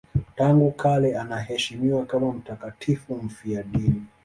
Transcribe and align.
Tangu 0.35 0.71
kale 0.71 1.17
anaheshimiwa 1.19 2.05
kama 2.05 2.31
mtakatifu 2.33 3.15
mfiadini. 3.15 4.01